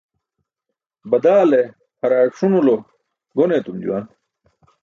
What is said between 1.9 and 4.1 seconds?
haraaẏ ṣuṅulo gon eetum juwan.